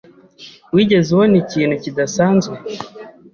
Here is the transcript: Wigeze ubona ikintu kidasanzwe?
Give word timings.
Wigeze 0.73 1.07
ubona 1.11 1.35
ikintu 1.43 1.75
kidasanzwe? 1.83 2.55